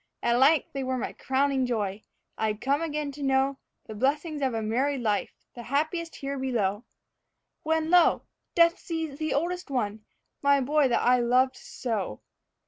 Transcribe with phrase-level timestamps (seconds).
[0.23, 2.01] At length they were my crowning joy.
[2.35, 6.85] I'd come again to know The blessings of a married life the happiest here below
[7.61, 8.23] When, lo!
[8.55, 10.03] Death seized the oldest one,
[10.41, 12.19] my boy that I loved so.